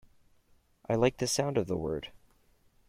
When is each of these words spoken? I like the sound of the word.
I 0.89 0.95
like 0.95 1.17
the 1.17 1.27
sound 1.27 1.59
of 1.59 1.67
the 1.67 1.77
word. 1.77 2.11